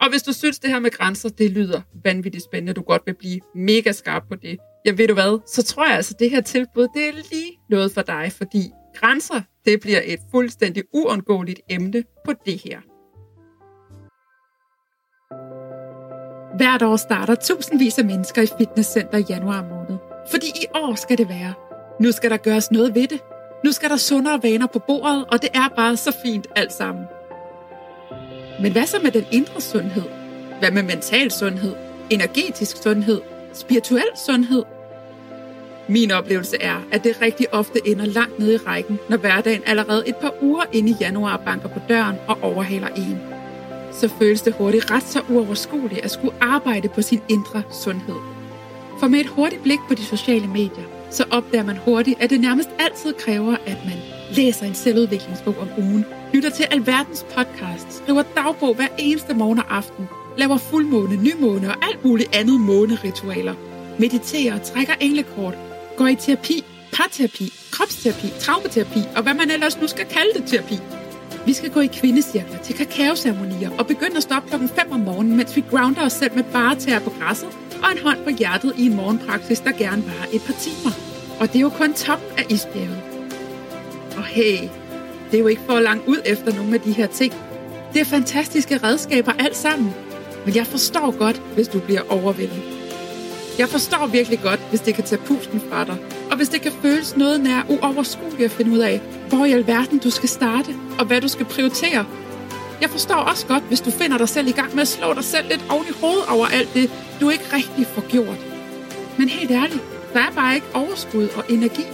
Og 0.00 0.10
hvis 0.10 0.22
du 0.22 0.32
synes, 0.32 0.58
det 0.58 0.70
her 0.70 0.78
med 0.78 0.90
grænser, 0.90 1.28
det 1.28 1.50
lyder 1.50 1.80
vanvittigt 2.04 2.44
spændende, 2.44 2.72
du 2.72 2.82
godt 2.82 3.02
vil 3.06 3.14
blive 3.14 3.40
mega 3.54 3.92
skarp 3.92 4.22
på 4.28 4.34
det, 4.34 4.58
ja 4.84 4.92
ved 4.96 5.08
du 5.08 5.14
hvad, 5.14 5.40
så 5.46 5.62
tror 5.62 5.86
jeg 5.86 5.96
altså, 5.96 6.14
at 6.14 6.20
det 6.20 6.30
her 6.30 6.40
tilbud, 6.40 6.88
det 6.94 7.08
er 7.08 7.12
lige 7.12 7.58
noget 7.70 7.92
for 7.92 8.02
dig, 8.02 8.32
fordi 8.32 8.70
grænser, 8.94 9.40
det 9.64 9.80
bliver 9.80 10.00
et 10.04 10.20
fuldstændig 10.30 10.82
uundgåeligt 10.92 11.60
emne 11.70 12.04
på 12.24 12.32
det 12.46 12.58
her. 12.64 12.80
Hvert 16.56 16.82
år 16.82 16.96
starter 16.96 17.34
tusindvis 17.34 17.98
af 17.98 18.04
mennesker 18.04 18.42
i 18.42 18.46
fitnesscenter 18.58 19.18
i 19.18 19.24
januar 19.28 19.62
måned. 19.62 19.98
Fordi 20.30 20.46
i 20.46 20.66
år 20.74 20.94
skal 20.94 21.18
det 21.18 21.28
være. 21.28 21.54
Nu 22.00 22.12
skal 22.12 22.30
der 22.30 22.36
gøres 22.36 22.70
noget 22.70 22.94
ved 22.94 23.06
det. 23.08 23.20
Nu 23.64 23.72
skal 23.72 23.90
der 23.90 23.96
sundere 23.96 24.42
vaner 24.42 24.66
på 24.66 24.78
bordet, 24.78 25.24
og 25.24 25.42
det 25.42 25.50
er 25.54 25.68
bare 25.76 25.96
så 25.96 26.16
fint 26.24 26.46
alt 26.56 26.72
sammen. 26.72 27.04
Men 28.62 28.72
hvad 28.72 28.86
så 28.86 28.98
med 29.02 29.10
den 29.10 29.24
indre 29.32 29.60
sundhed? 29.60 30.02
Hvad 30.58 30.70
med 30.70 30.82
mental 30.82 31.30
sundhed? 31.30 31.74
Energetisk 32.10 32.82
sundhed? 32.82 33.20
Spirituel 33.52 34.10
sundhed? 34.26 34.62
Min 35.88 36.10
oplevelse 36.10 36.56
er, 36.60 36.84
at 36.92 37.04
det 37.04 37.20
rigtig 37.22 37.54
ofte 37.54 37.80
ender 37.84 38.04
langt 38.04 38.38
nede 38.38 38.54
i 38.54 38.56
rækken, 38.56 38.98
når 39.08 39.16
hverdagen 39.16 39.62
allerede 39.66 40.08
et 40.08 40.16
par 40.16 40.34
uger 40.42 40.64
inde 40.72 40.90
i 40.90 40.94
januar 41.00 41.36
banker 41.36 41.68
på 41.68 41.78
døren 41.88 42.16
og 42.26 42.38
overhaler 42.42 42.88
en. 42.88 43.18
Så 43.92 44.08
føles 44.18 44.42
det 44.42 44.54
hurtigt 44.58 44.90
ret 44.90 45.02
så 45.02 45.20
uoverskueligt 45.28 46.00
at 46.00 46.10
skulle 46.10 46.34
arbejde 46.40 46.88
på 46.88 47.02
sin 47.02 47.20
indre 47.28 47.62
sundhed. 47.72 48.14
For 49.00 49.08
med 49.08 49.20
et 49.20 49.26
hurtigt 49.26 49.62
blik 49.62 49.78
på 49.88 49.94
de 49.94 50.04
sociale 50.04 50.46
medier, 50.46 50.84
så 51.10 51.24
opdager 51.30 51.64
man 51.64 51.76
hurtigt, 51.76 52.20
at 52.20 52.30
det 52.30 52.40
nærmest 52.40 52.68
altid 52.78 53.12
kræver, 53.12 53.56
at 53.66 53.78
man 53.84 53.98
læser 54.36 54.66
en 54.66 54.74
selvudviklingsbog 54.74 55.54
om 55.60 55.68
ugen, 55.78 56.04
lytter 56.34 56.50
til 56.50 56.66
alverdens 56.70 57.26
podcast, 57.36 57.92
skriver 57.92 58.22
dagbog 58.36 58.74
hver 58.74 58.88
eneste 58.98 59.34
morgen 59.34 59.58
og 59.58 59.76
aften, 59.76 60.08
laver 60.38 60.56
fuldmåne, 60.56 61.16
nymåne 61.16 61.68
og 61.68 61.76
alt 61.82 62.04
muligt 62.04 62.36
andet 62.36 62.60
måneritualer, 62.60 63.54
mediterer, 63.98 64.58
trækker 64.58 64.94
englekort, 65.00 65.54
går 65.96 66.06
i 66.06 66.14
terapi, 66.14 66.64
parterapi, 66.92 67.52
kropsterapi, 67.70 68.28
traumaterapi 68.40 69.00
og 69.16 69.22
hvad 69.22 69.34
man 69.34 69.50
ellers 69.50 69.80
nu 69.80 69.86
skal 69.86 70.06
kalde 70.06 70.32
det 70.34 70.44
terapi. 70.46 70.78
Vi 71.46 71.52
skal 71.52 71.70
gå 71.70 71.80
i 71.80 71.86
kvindecirkler 71.86 72.58
til 72.58 72.74
kakaoceremonier 72.76 73.70
og 73.78 73.86
begynde 73.86 74.16
at 74.16 74.22
stoppe 74.22 74.48
klokken 74.48 74.68
5 74.68 74.92
om 74.92 75.00
morgenen, 75.00 75.36
mens 75.36 75.56
vi 75.56 75.64
grounder 75.70 76.06
os 76.06 76.12
selv 76.12 76.34
med 76.34 76.44
bare 76.52 76.74
tæer 76.74 76.98
på 76.98 77.12
græsset 77.20 77.48
og 77.82 77.92
en 77.92 77.98
hånd 77.98 78.24
på 78.24 78.30
hjertet 78.30 78.74
i 78.78 78.86
en 78.86 78.96
morgenpraksis, 78.96 79.60
der 79.60 79.72
gerne 79.72 80.06
varer 80.06 80.26
et 80.32 80.42
par 80.46 80.52
timer. 80.52 80.90
Og 81.40 81.48
det 81.48 81.56
er 81.56 81.60
jo 81.60 81.68
kun 81.68 81.94
toppen 81.94 82.28
af 82.38 82.44
isbjerget. 82.50 83.02
Og 84.16 84.24
hey, 84.24 84.58
det 85.30 85.36
er 85.36 85.38
jo 85.38 85.46
ikke 85.46 85.62
for 85.66 85.80
langt 85.80 86.06
ud 86.06 86.18
efter 86.24 86.54
nogle 86.54 86.74
af 86.74 86.80
de 86.80 86.92
her 86.92 87.06
ting. 87.06 87.32
Det 87.92 88.00
er 88.00 88.04
fantastiske 88.04 88.78
redskaber 88.78 89.32
alt 89.38 89.56
sammen. 89.56 89.94
Men 90.44 90.54
jeg 90.54 90.66
forstår 90.66 91.18
godt, 91.18 91.42
hvis 91.54 91.68
du 91.68 91.80
bliver 91.80 92.02
overvældet. 92.08 92.73
Jeg 93.58 93.68
forstår 93.68 94.06
virkelig 94.06 94.40
godt, 94.42 94.60
hvis 94.70 94.80
det 94.80 94.94
kan 94.94 95.04
tage 95.04 95.22
pusten 95.26 95.62
fra 95.70 95.84
dig, 95.84 95.96
og 96.30 96.36
hvis 96.36 96.48
det 96.48 96.60
kan 96.60 96.72
føles 96.82 97.16
noget 97.16 97.40
nær 97.40 97.62
uoverskueligt 97.68 98.44
at 98.44 98.50
finde 98.50 98.70
ud 98.70 98.78
af, 98.78 99.00
hvor 99.28 99.44
i 99.44 99.52
alverden 99.52 99.98
du 99.98 100.10
skal 100.10 100.28
starte, 100.28 100.74
og 100.98 101.06
hvad 101.06 101.20
du 101.20 101.28
skal 101.28 101.46
prioritere. 101.46 102.06
Jeg 102.80 102.90
forstår 102.90 103.14
også 103.14 103.46
godt, 103.46 103.62
hvis 103.62 103.80
du 103.80 103.90
finder 103.90 104.18
dig 104.18 104.28
selv 104.28 104.48
i 104.48 104.52
gang 104.52 104.74
med 104.74 104.82
at 104.82 104.88
slå 104.88 105.14
dig 105.14 105.24
selv 105.24 105.48
lidt 105.48 105.64
oven 105.70 105.86
i 105.88 106.00
hovedet 106.00 106.24
over 106.28 106.46
alt 106.46 106.74
det, 106.74 106.90
du 107.20 107.30
ikke 107.30 107.44
rigtig 107.52 107.86
får 107.86 108.08
gjort. 108.08 108.38
Men 109.18 109.28
helt 109.28 109.50
ærligt, 109.50 109.82
der 110.12 110.20
er 110.20 110.30
bare 110.30 110.54
ikke 110.54 110.66
overskud 110.74 111.28
og 111.36 111.44
energi, 111.48 111.84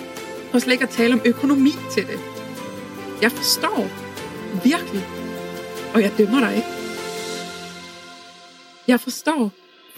for 0.51 0.59
slet 0.59 0.73
ikke 0.73 0.85
at 0.85 0.91
tale 0.91 1.15
om 1.15 1.21
økonomi 1.25 1.73
til 1.93 2.03
det. 2.07 2.19
Jeg 3.23 3.33
forstår 3.33 3.89
virkelig, 4.65 5.07
og 5.95 6.03
jeg 6.03 6.13
dømmer 6.19 6.41
dig 6.41 6.57
ikke. 6.57 6.69
Jeg 8.89 9.01
forstår, 9.01 9.51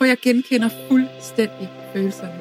for 0.03 0.07
jeg 0.07 0.19
genkender 0.19 0.69
fuldstændig 0.89 1.71
følelserne. 1.93 2.41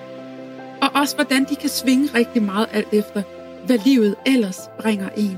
Og 0.82 0.90
også 0.94 1.16
hvordan 1.16 1.46
de 1.50 1.56
kan 1.56 1.70
svinge 1.70 2.10
rigtig 2.16 2.44
meget 2.44 2.68
alt 2.74 2.88
efter, 2.94 3.24
hvad 3.66 3.78
livet 3.86 4.16
ellers 4.26 4.60
bringer 4.80 5.10
en. 5.18 5.38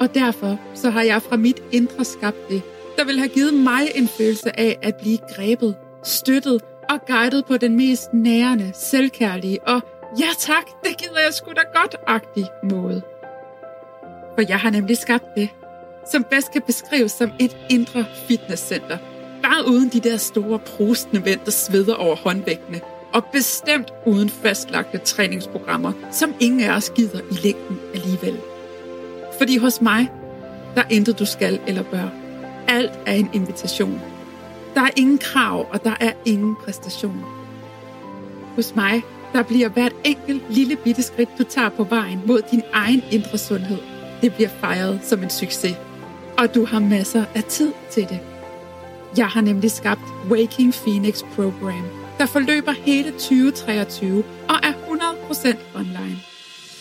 Og 0.00 0.14
derfor 0.14 0.58
så 0.74 0.90
har 0.90 1.02
jeg 1.02 1.22
fra 1.22 1.36
mit 1.36 1.62
indre 1.72 2.04
skabt 2.04 2.48
det, 2.48 2.62
der 2.96 3.04
vil 3.04 3.18
have 3.18 3.28
givet 3.28 3.54
mig 3.54 3.80
en 3.94 4.08
følelse 4.08 4.60
af 4.60 4.78
at 4.82 4.96
blive 4.96 5.18
grebet, 5.34 5.76
støttet 6.04 6.62
og 6.90 7.06
guidet 7.06 7.44
på 7.44 7.56
den 7.56 7.76
mest 7.76 8.12
nærende, 8.12 8.72
selvkærlige 8.74 9.62
og 9.62 9.80
ja 10.20 10.28
tak, 10.38 10.66
det 10.84 10.96
gider 10.98 11.20
jeg 11.24 11.34
sgu 11.34 11.52
da 11.52 11.80
godt-agtig 11.80 12.46
måde. 12.70 13.02
For 14.34 14.44
jeg 14.48 14.58
har 14.60 14.70
nemlig 14.70 14.96
skabt 14.96 15.26
det, 15.36 15.48
som 16.12 16.24
bedst 16.24 16.52
kan 16.52 16.62
beskrives 16.62 17.12
som 17.12 17.30
et 17.40 17.56
indre 17.70 18.04
fitnesscenter. 18.28 18.98
Bare 19.42 19.68
uden 19.68 19.88
de 19.88 20.00
der 20.00 20.16
store 20.16 20.58
prostende 20.58 21.22
mænd, 21.24 21.40
der 21.44 21.50
sveder 21.50 21.94
over 21.94 22.16
håndvægtene. 22.16 22.80
Og 23.12 23.24
bestemt 23.24 23.88
uden 24.06 24.28
fastlagte 24.28 24.98
træningsprogrammer, 24.98 25.92
som 26.12 26.34
ingen 26.40 26.60
af 26.60 26.76
os 26.76 26.90
gider 26.90 27.20
i 27.30 27.34
længden 27.34 27.80
alligevel. 27.94 28.38
Fordi 29.38 29.56
hos 29.56 29.80
mig, 29.80 30.08
der 30.74 30.82
er 30.82 30.88
intet 30.90 31.18
du 31.18 31.24
skal 31.24 31.60
eller 31.66 31.82
bør. 31.82 32.08
Alt 32.68 32.92
er 33.06 33.12
en 33.12 33.30
invitation. 33.32 34.00
Der 34.74 34.80
er 34.80 34.90
ingen 34.96 35.18
krav, 35.18 35.66
og 35.70 35.84
der 35.84 35.94
er 36.00 36.12
ingen 36.24 36.56
præstation. 36.64 37.24
Hos 38.54 38.76
mig, 38.76 39.02
der 39.32 39.42
bliver 39.42 39.68
hvert 39.68 39.92
enkelt 40.04 40.42
lille 40.50 40.76
bitte 40.76 41.02
skridt, 41.02 41.28
du 41.38 41.44
tager 41.44 41.68
på 41.68 41.84
vejen 41.84 42.20
mod 42.26 42.42
din 42.50 42.62
egen 42.72 43.02
indre 43.10 43.38
sundhed, 43.38 43.78
det 44.22 44.34
bliver 44.34 44.48
fejret 44.60 45.00
som 45.02 45.22
en 45.22 45.30
succes. 45.30 45.76
Og 46.38 46.54
du 46.54 46.64
har 46.64 46.78
masser 46.78 47.24
af 47.34 47.44
tid 47.44 47.72
til 47.90 48.08
det. 48.08 48.20
Jeg 49.16 49.26
har 49.26 49.40
nemlig 49.40 49.70
skabt 49.70 50.00
Waking 50.30 50.74
Phoenix 50.74 51.22
Program, 51.34 51.84
der 52.18 52.26
forløber 52.26 52.72
hele 52.72 53.10
2023 53.10 54.24
og 54.48 54.56
er 54.62 54.72
100% 54.72 55.56
online. 55.74 56.18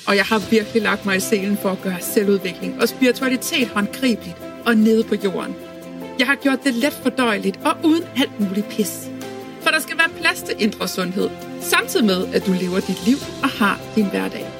og 0.08 0.16
jeg 0.16 0.26
har 0.26 0.50
virkelig 0.50 0.82
lagt 0.82 1.06
mig 1.06 1.18
i 1.18 1.20
selen 1.20 1.58
for 1.58 1.70
at 1.70 1.82
gøre 1.82 2.02
selvudvikling 2.02 2.82
og 2.82 2.90
spiritualitet 2.90 3.68
håndgribeligt 3.68 4.36
og 4.66 4.76
nede 4.76 5.04
på 5.04 5.16
jorden. 5.24 5.56
Jeg 6.20 6.28
har 6.28 6.36
gjort 6.36 6.64
det 6.64 6.74
let 6.74 6.94
fordøjeligt 6.94 7.60
og 7.66 7.78
uden 7.84 8.04
alt 8.18 8.40
muligt 8.40 8.70
pis. 8.70 9.10
For 9.62 9.70
der 9.70 9.80
skal 9.80 9.98
være 9.98 10.10
plads 10.22 10.42
til 10.42 10.56
indre 10.60 10.88
sundhed, 10.88 11.30
samtidig 11.62 12.06
med, 12.06 12.28
at 12.34 12.46
du 12.46 12.52
lever 12.52 12.80
dit 12.80 13.06
liv 13.06 13.18
og 13.44 13.50
har 13.50 13.80
din 13.96 14.10
hverdag. 14.10 14.57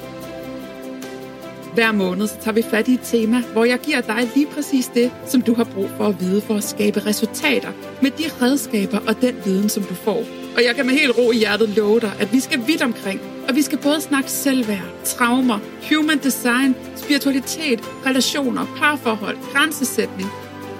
Hver 1.78 1.92
måned 1.92 2.26
så 2.26 2.34
tager 2.40 2.54
vi 2.54 2.62
fat 2.62 2.88
i 2.88 2.94
et 2.94 3.00
tema, 3.04 3.42
hvor 3.52 3.64
jeg 3.64 3.78
giver 3.78 4.00
dig 4.00 4.30
lige 4.34 4.46
præcis 4.46 4.86
det, 4.86 5.10
som 5.26 5.42
du 5.42 5.54
har 5.54 5.64
brug 5.64 5.90
for 5.96 6.06
at 6.06 6.20
vide 6.20 6.40
for 6.40 6.54
at 6.54 6.64
skabe 6.64 7.06
resultater 7.06 7.68
med 8.02 8.10
de 8.10 8.24
redskaber 8.42 8.98
og 9.08 9.20
den 9.20 9.36
viden, 9.44 9.68
som 9.68 9.82
du 9.82 9.94
får. 9.94 10.24
Og 10.56 10.64
jeg 10.64 10.76
kan 10.76 10.86
med 10.86 10.94
helt 10.94 11.18
ro 11.18 11.32
i 11.32 11.36
hjertet 11.36 11.68
love 11.68 12.00
dig, 12.00 12.12
at 12.20 12.32
vi 12.32 12.40
skal 12.40 12.66
vidt 12.66 12.82
omkring, 12.82 13.20
og 13.48 13.54
vi 13.56 13.62
skal 13.62 13.78
både 13.78 14.00
snakke 14.00 14.30
selvværd, 14.30 15.04
traumer, 15.04 15.58
human 15.90 16.18
design, 16.18 16.76
spiritualitet, 16.96 17.80
relationer, 18.06 18.66
parforhold, 18.78 19.36
grænsesætning, 19.52 20.28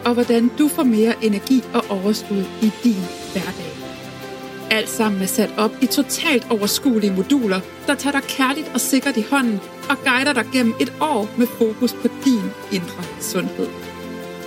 og 0.05 0.15
hvordan 0.15 0.51
du 0.59 0.69
får 0.69 0.83
mere 0.83 1.15
energi 1.23 1.63
og 1.75 1.85
overskud 1.89 2.45
i 2.63 2.71
din 2.85 3.05
hverdag. 3.33 3.73
Alt 4.71 4.89
sammen 4.89 5.23
er 5.23 5.27
sat 5.27 5.51
op 5.59 5.73
i 5.83 5.87
totalt 5.87 6.47
overskuelige 6.51 7.13
moduler, 7.13 7.61
der 7.87 7.95
tager 7.95 8.21
dig 8.21 8.29
kærligt 8.29 8.71
og 8.75 8.81
sikkert 8.81 9.17
i 9.17 9.25
hånden 9.31 9.61
og 9.91 9.97
guider 10.05 10.33
dig 10.33 10.47
gennem 10.53 10.75
et 10.81 10.93
år 11.01 11.29
med 11.39 11.47
fokus 11.47 11.93
på 11.93 12.09
din 12.25 12.43
indre 12.73 13.05
sundhed. 13.21 13.69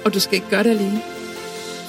Og 0.05 0.13
du 0.13 0.19
skal 0.19 0.33
ikke 0.33 0.49
gøre 0.49 0.63
det 0.63 0.69
alene. 0.69 1.01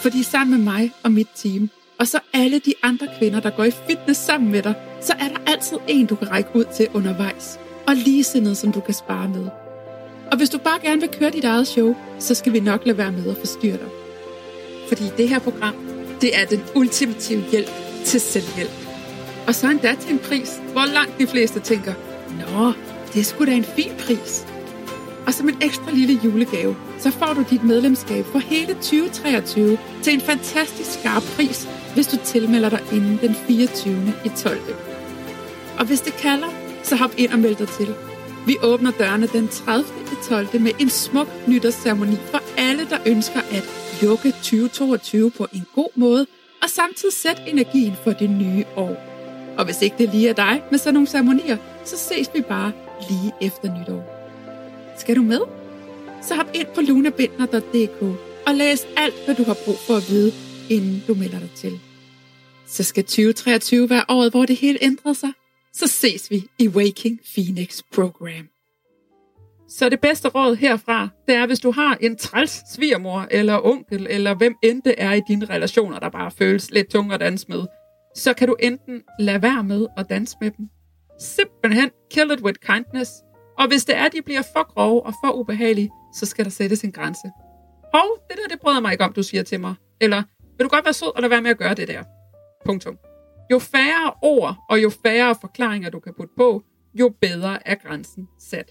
Fordi 0.02 0.22
sammen 0.22 0.56
med 0.56 0.72
mig 0.72 0.92
og 1.02 1.12
mit 1.12 1.28
team, 1.34 1.70
og 1.98 2.06
så 2.06 2.18
alle 2.32 2.58
de 2.58 2.74
andre 2.82 3.08
kvinder, 3.18 3.40
der 3.40 3.50
går 3.50 3.64
i 3.64 3.70
fitness 3.70 4.20
sammen 4.20 4.50
med 4.50 4.62
dig, 4.62 4.74
så 5.00 5.12
er 5.12 5.28
der 5.28 5.52
altid 5.52 5.76
en, 5.88 6.06
du 6.06 6.14
kan 6.14 6.30
række 6.30 6.50
ud 6.54 6.64
til 6.76 6.88
undervejs. 6.94 7.58
Og 7.86 7.94
ligesindede, 7.96 8.54
som 8.54 8.72
du 8.72 8.80
kan 8.80 8.94
spare 8.94 9.28
med. 9.28 9.46
Og 10.30 10.36
hvis 10.36 10.50
du 10.50 10.58
bare 10.58 10.78
gerne 10.82 11.00
vil 11.00 11.10
køre 11.10 11.30
dit 11.30 11.44
eget 11.44 11.66
show, 11.66 11.96
så 12.18 12.34
skal 12.34 12.52
vi 12.52 12.60
nok 12.60 12.86
lade 12.86 12.98
være 12.98 13.12
med 13.12 13.30
at 13.30 13.36
forstyrre 13.36 13.76
dig. 13.76 13.88
Fordi 14.88 15.04
det 15.16 15.28
her 15.28 15.38
program, 15.38 15.74
det 16.20 16.38
er 16.40 16.44
den 16.44 16.62
ultimative 16.74 17.44
hjælp 17.50 17.70
til 18.04 18.20
selvhjælp. 18.20 18.70
Og 19.46 19.54
så 19.54 19.70
endda 19.70 19.94
til 20.00 20.12
en 20.12 20.18
pris, 20.18 20.60
hvor 20.72 20.94
langt 20.94 21.18
de 21.18 21.26
fleste 21.26 21.60
tænker, 21.60 21.94
Nå, 22.38 22.72
det 23.12 23.20
er 23.20 23.24
sgu 23.24 23.44
da 23.44 23.52
en 23.52 23.64
fin 23.64 23.92
pris. 23.98 24.46
Og 25.26 25.34
som 25.34 25.48
en 25.48 25.62
ekstra 25.62 25.90
lille 25.90 26.20
julegave, 26.24 26.76
så 26.98 27.10
får 27.10 27.32
du 27.34 27.44
dit 27.50 27.64
medlemskab 27.64 28.24
for 28.24 28.38
hele 28.38 28.74
2023 28.74 29.78
til 30.02 30.14
en 30.14 30.20
fantastisk 30.20 31.00
skarp 31.00 31.22
pris, 31.22 31.68
hvis 31.94 32.06
du 32.06 32.16
tilmelder 32.24 32.68
dig 32.68 32.80
inden 32.92 33.18
den 33.22 33.34
24. 33.34 34.12
i 34.24 34.28
12. 34.36 34.58
Og 35.78 35.86
hvis 35.86 36.00
det 36.00 36.12
kalder, 36.12 36.48
så 36.82 36.96
hop 36.96 37.10
ind 37.16 37.32
og 37.32 37.38
meld 37.38 37.56
dig 37.56 37.68
til. 37.68 37.94
Vi 38.46 38.56
åbner 38.62 38.90
dørene 38.90 39.26
den 39.26 39.48
30. 39.48 39.84
i 40.12 40.14
12. 40.28 40.60
med 40.60 40.72
en 40.78 40.90
smuk 40.90 41.28
nytårsceremoni 41.46 42.16
for 42.30 42.40
alle, 42.56 42.86
der 42.90 42.98
ønsker 43.06 43.40
at 43.40 43.64
lukke 44.02 44.30
2022 44.30 45.30
på 45.30 45.46
en 45.52 45.66
god 45.74 45.90
måde, 45.94 46.26
og 46.62 46.70
samtidig 46.70 47.14
sætte 47.14 47.42
energien 47.46 47.96
for 48.04 48.12
det 48.12 48.30
nye 48.30 48.64
år. 48.76 48.96
Og 49.58 49.64
hvis 49.64 49.82
ikke 49.82 49.96
det 49.98 50.08
lige 50.08 50.28
er 50.28 50.32
dig 50.32 50.62
med 50.70 50.78
sådan 50.78 50.94
nogle 50.94 51.08
ceremonier, 51.08 51.56
så 51.84 51.96
ses 51.96 52.30
vi 52.34 52.40
bare 52.40 52.72
lige 53.10 53.32
efter 53.40 53.78
nytår. 53.78 54.02
Skal 54.98 55.16
du 55.16 55.22
med? 55.22 55.40
Så 56.22 56.34
hop 56.34 56.46
ind 56.54 56.66
på 56.74 56.80
lunabindner.dk 56.80 58.02
og 58.46 58.54
læs 58.54 58.86
alt, 58.96 59.14
hvad 59.24 59.34
du 59.34 59.44
har 59.44 59.56
brug 59.64 59.78
for 59.86 59.94
at 59.94 60.10
vide, 60.10 60.32
inden 60.70 61.02
du 61.08 61.14
melder 61.14 61.38
dig 61.38 61.50
til. 61.54 61.80
Så 62.66 62.82
skal 62.82 63.04
2023 63.04 63.90
være 63.90 64.04
året, 64.08 64.32
hvor 64.32 64.44
det 64.44 64.56
hele 64.56 64.78
ændrer 64.82 65.12
sig. 65.12 65.32
Så 65.72 65.86
ses 65.86 66.30
vi 66.30 66.44
i 66.58 66.68
Waking 66.68 67.20
Phoenix 67.34 67.82
Program. 67.94 68.48
Så 69.68 69.88
det 69.88 70.00
bedste 70.00 70.28
råd 70.28 70.56
herfra, 70.56 71.08
det 71.26 71.34
er, 71.34 71.46
hvis 71.46 71.60
du 71.60 71.70
har 71.70 71.98
en 72.00 72.16
træls 72.16 72.62
svigermor 72.74 73.26
eller 73.30 73.66
onkel, 73.66 74.06
eller 74.10 74.34
hvem 74.34 74.54
end 74.62 74.82
det 74.82 74.94
er 74.98 75.12
i 75.12 75.20
dine 75.28 75.44
relationer, 75.44 75.98
der 75.98 76.08
bare 76.08 76.30
føles 76.30 76.70
lidt 76.70 76.90
tung 76.90 77.12
at 77.12 77.20
danse 77.20 77.46
med, 77.48 77.62
så 78.16 78.34
kan 78.34 78.48
du 78.48 78.56
enten 78.60 79.02
lade 79.18 79.42
være 79.42 79.64
med 79.64 79.86
at 79.96 80.10
danse 80.10 80.36
med 80.40 80.50
dem. 80.50 80.68
Simpelthen 81.18 81.90
kill 82.10 82.30
it 82.30 82.40
with 82.40 82.58
kindness. 82.60 83.10
Og 83.58 83.68
hvis 83.68 83.84
det 83.84 83.96
er, 83.96 84.04
at 84.04 84.12
de 84.12 84.22
bliver 84.22 84.42
for 84.42 84.72
grove 84.74 85.06
og 85.06 85.12
for 85.24 85.32
ubehagelige, 85.32 85.90
så 86.14 86.26
skal 86.26 86.44
der 86.44 86.50
sættes 86.50 86.82
en 86.82 86.92
grænse. 86.92 87.30
Hov, 87.94 88.08
det 88.28 88.36
der, 88.36 88.48
det 88.48 88.60
bryder 88.60 88.80
mig 88.80 88.92
ikke 88.92 89.04
om, 89.04 89.12
du 89.12 89.22
siger 89.22 89.42
til 89.42 89.60
mig. 89.60 89.74
Eller, 90.00 90.22
vil 90.56 90.64
du 90.64 90.68
godt 90.68 90.84
være 90.84 90.94
sød 90.94 91.16
og 91.16 91.22
lade 91.22 91.30
være 91.30 91.42
med 91.42 91.50
at 91.50 91.58
gøre 91.58 91.74
det 91.74 91.88
der? 91.88 92.02
Punktum. 92.64 92.98
Jo 93.50 93.58
færre 93.58 94.12
ord 94.22 94.56
og 94.70 94.82
jo 94.82 94.90
færre 94.90 95.34
forklaringer, 95.40 95.90
du 95.90 96.00
kan 96.00 96.14
putte 96.16 96.34
på, 96.36 96.62
jo 96.94 97.14
bedre 97.20 97.68
er 97.68 97.74
grænsen 97.74 98.28
sat. 98.38 98.70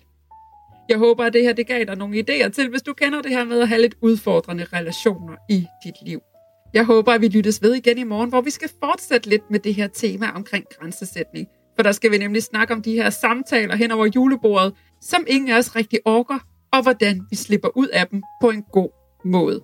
Jeg 0.90 0.98
håber, 0.98 1.24
at 1.26 1.34
det 1.34 1.44
her 1.44 1.54
det 1.54 1.68
gav 1.68 1.84
dig 1.84 1.96
nogle 1.96 2.20
idéer 2.20 2.50
til, 2.50 2.70
hvis 2.70 2.82
du 2.82 2.94
kender 2.94 3.22
det 3.22 3.32
her 3.32 3.44
med 3.44 3.62
at 3.62 3.68
have 3.68 3.82
lidt 3.82 3.96
udfordrende 4.02 4.64
relationer 4.64 5.36
i 5.50 5.68
dit 5.84 5.96
liv. 6.06 6.20
Jeg 6.74 6.86
håber, 6.86 7.12
at 7.12 7.22
vi 7.22 7.28
lyttes 7.28 7.62
ved 7.62 7.74
igen 7.74 7.98
i 7.98 8.04
morgen, 8.04 8.30
hvor 8.30 8.42
vi 8.42 8.50
skal 8.50 8.70
fortsætte 8.84 9.30
lidt 9.30 9.52
med 9.52 9.60
det 9.60 9.74
her 9.74 9.88
tema 9.88 10.32
omkring 10.36 10.66
grænsesætning. 10.80 11.48
For 11.82 11.84
der 11.84 11.92
skal 11.92 12.12
vi 12.12 12.18
nemlig 12.18 12.44
snakke 12.44 12.74
om 12.74 12.82
de 12.82 12.94
her 12.94 13.10
samtaler 13.10 13.76
hen 13.76 13.92
over 13.92 14.06
julebordet, 14.16 14.74
som 15.02 15.24
ingen 15.28 15.50
af 15.50 15.58
os 15.58 15.76
rigtig 15.76 16.00
orker, 16.06 16.40
og 16.74 16.82
hvordan 16.82 17.22
vi 17.30 17.36
slipper 17.36 17.78
ud 17.78 17.88
af 17.88 18.08
dem 18.08 18.24
på 18.42 18.50
en 18.50 18.64
god 18.72 18.90
måde. 19.26 19.62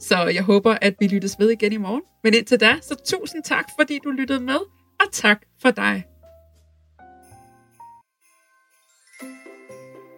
Så 0.00 0.16
jeg 0.26 0.42
håber, 0.42 0.76
at 0.82 0.94
vi 1.00 1.06
lyttes 1.06 1.36
ved 1.38 1.50
igen 1.50 1.72
i 1.72 1.76
morgen. 1.76 2.02
Men 2.24 2.34
indtil 2.34 2.60
da, 2.60 2.76
så 2.82 2.94
tusind 3.06 3.42
tak, 3.42 3.64
fordi 3.78 3.98
du 4.04 4.10
lyttede 4.10 4.40
med, 4.40 4.58
og 5.00 5.12
tak 5.12 5.42
for 5.62 5.70
dig. 5.70 6.04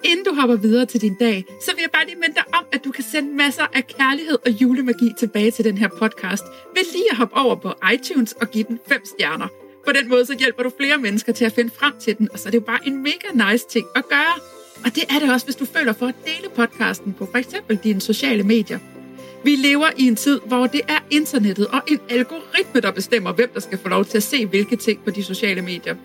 Inden 0.05 0.25
du 0.25 0.35
hopper 0.41 0.57
videre 0.57 0.87
til 0.87 1.01
din 1.01 1.17
dag, 1.21 1.45
så 1.61 1.71
vil 1.75 1.83
jeg 1.83 1.91
bare 1.93 2.07
lige 2.07 2.17
minde 2.17 2.35
dig 2.35 2.45
om, 2.55 2.65
at 2.73 2.85
du 2.85 2.91
kan 2.91 3.05
sende 3.05 3.37
masser 3.37 3.67
af 3.75 3.87
kærlighed 3.87 4.39
og 4.47 4.51
julemagi 4.51 5.13
tilbage 5.19 5.51
til 5.51 5.65
den 5.65 5.79
her 5.79 5.89
podcast 5.89 6.45
ved 6.75 6.93
lige 6.93 7.11
at 7.11 7.17
hoppe 7.17 7.37
over 7.37 7.55
på 7.55 7.73
iTunes 7.95 8.33
og 8.33 8.51
give 8.51 8.65
den 8.65 8.79
5 8.89 9.01
stjerner. 9.05 9.66
På 9.87 9.93
den 9.93 10.09
måde 10.09 10.27
så 10.27 10.37
hjælper 10.39 10.63
du 10.63 10.71
flere 10.81 10.99
mennesker 10.99 11.33
til 11.33 11.45
at 11.45 11.53
finde 11.53 11.71
frem 11.79 11.93
til 12.01 12.19
den, 12.19 12.29
og 12.33 12.39
så 12.39 12.49
er 12.49 12.51
det 12.51 12.59
jo 12.59 12.65
bare 12.65 12.79
en 12.87 13.03
mega 13.03 13.51
nice 13.51 13.67
ting 13.69 13.87
at 13.95 14.09
gøre. 14.09 14.35
Og 14.85 14.95
det 14.95 15.05
er 15.11 15.19
det 15.19 15.33
også, 15.33 15.47
hvis 15.47 15.57
du 15.57 15.65
føler 15.65 15.93
for 15.93 16.07
at 16.07 16.15
dele 16.25 16.49
podcasten 16.57 17.13
på 17.13 17.29
f.eks. 17.33 17.55
dine 17.83 18.01
sociale 18.01 18.43
medier. 18.43 18.79
Vi 19.45 19.51
lever 19.51 19.87
i 19.97 20.07
en 20.07 20.17
tid, 20.17 20.41
hvor 20.47 20.67
det 20.67 20.81
er 20.89 20.99
internettet 21.11 21.67
og 21.67 21.83
en 21.89 22.01
algoritme, 22.11 22.81
der 22.81 22.91
bestemmer, 22.91 23.33
hvem 23.33 23.51
der 23.55 23.61
skal 23.61 23.79
få 23.79 23.89
lov 23.89 24.05
til 24.05 24.17
at 24.17 24.23
se 24.23 24.47
hvilke 24.47 24.77
ting 24.77 25.05
på 25.05 25.11
de 25.11 25.23
sociale 25.23 25.63
medier. 25.63 25.97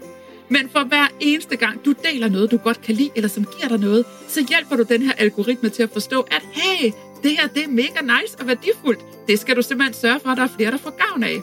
Men 0.50 0.70
for 0.70 0.84
hver 0.84 1.08
eneste 1.20 1.56
gang, 1.56 1.86
du 1.86 1.94
deler 2.12 2.30
noget, 2.30 2.52
du 2.52 2.58
godt 2.58 2.82
kan 2.82 2.96
lide, 2.96 3.10
eller 3.16 3.30
som 3.30 3.46
giver 3.46 3.68
dig 3.68 3.80
noget, 3.80 4.06
så 4.28 4.46
hjælper 4.50 4.76
du 4.76 4.84
den 4.84 5.02
her 5.02 5.14
algoritme 5.14 5.70
til 5.70 5.84
at 5.84 5.90
forstå, 5.94 6.22
at 6.22 6.42
hey, 6.54 6.92
det 7.24 7.32
her 7.32 7.48
det 7.48 7.64
er 7.64 7.68
mega 7.68 8.02
nice 8.02 8.38
og 8.40 8.48
værdifuldt. 8.48 9.00
Det 9.28 9.40
skal 9.40 9.56
du 9.56 9.62
simpelthen 9.62 9.94
sørge 9.94 10.20
for, 10.20 10.30
at 10.30 10.38
der 10.38 10.44
er 10.44 10.50
flere, 10.58 10.72
der 10.72 10.78
får 10.78 10.98
gavn 11.08 11.24
af. 11.24 11.42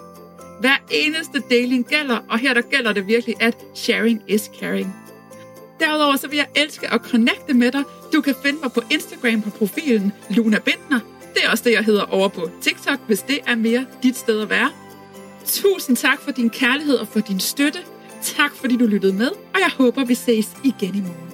Hver 0.60 0.76
eneste 0.90 1.42
deling 1.50 1.86
gælder, 1.86 2.18
og 2.28 2.38
her 2.38 2.54
der 2.54 2.60
gælder 2.60 2.92
det 2.92 3.06
virkelig, 3.06 3.34
at 3.40 3.56
sharing 3.74 4.22
is 4.28 4.50
caring. 4.60 4.96
Derudover 5.80 6.16
så 6.16 6.28
vil 6.28 6.36
jeg 6.36 6.46
elske 6.56 6.92
at 6.92 7.00
connecte 7.00 7.54
med 7.54 7.72
dig. 7.72 7.82
Du 8.12 8.20
kan 8.20 8.34
finde 8.42 8.58
mig 8.62 8.72
på 8.72 8.82
Instagram 8.90 9.42
på 9.42 9.50
profilen 9.50 10.12
Luna 10.30 10.58
Bindner. 10.58 11.00
Det 11.34 11.44
er 11.44 11.50
også 11.50 11.64
det, 11.64 11.72
jeg 11.72 11.84
hedder 11.84 12.02
over 12.02 12.28
på 12.28 12.50
TikTok, 12.62 12.98
hvis 13.06 13.22
det 13.22 13.38
er 13.46 13.54
mere 13.54 13.86
dit 14.02 14.16
sted 14.16 14.40
at 14.40 14.50
være. 14.50 14.70
Tusind 15.46 15.96
tak 15.96 16.20
for 16.20 16.30
din 16.30 16.50
kærlighed 16.50 16.94
og 16.94 17.08
for 17.08 17.20
din 17.20 17.40
støtte. 17.40 17.78
Tak 18.22 18.54
fordi 18.54 18.76
du 18.76 18.86
lyttede 18.86 19.12
med, 19.12 19.30
og 19.54 19.60
jeg 19.60 19.70
håber, 19.76 20.04
vi 20.04 20.14
ses 20.14 20.48
igen 20.64 20.94
i 20.94 21.00
morgen. 21.00 21.27